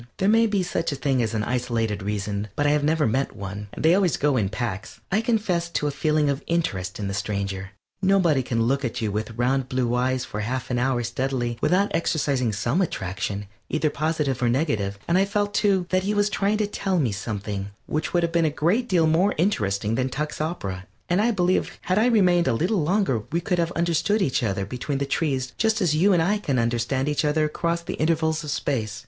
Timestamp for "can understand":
26.39-27.07